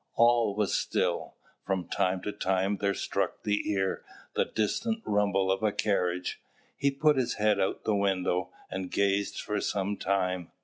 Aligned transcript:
All 0.15 0.55
was 0.55 0.73
still: 0.73 1.35
from 1.63 1.87
time 1.87 2.21
to 2.23 2.31
time 2.31 2.77
there 2.77 2.95
struck 2.95 3.43
the 3.43 3.69
ear 3.71 4.03
the 4.33 4.45
distant 4.45 5.03
rumble 5.05 5.51
of 5.51 5.61
a 5.61 5.71
carriage. 5.71 6.41
He 6.75 6.89
put 6.89 7.17
his 7.17 7.35
head 7.35 7.59
out 7.59 7.75
of 7.75 7.83
the 7.83 7.93
window, 7.95 8.49
and 8.71 8.89
gazed 8.89 9.39
for 9.39 9.61
some 9.61 9.97
time. 9.97 10.49